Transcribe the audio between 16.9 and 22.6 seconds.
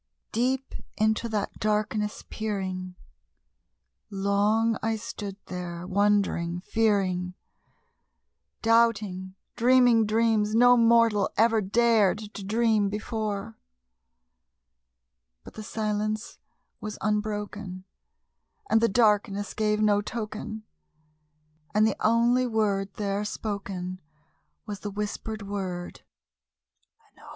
unbroken, and the darkness gave no token, And the only